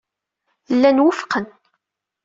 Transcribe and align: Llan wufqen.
Llan 0.73 1.03
wufqen. 1.03 1.45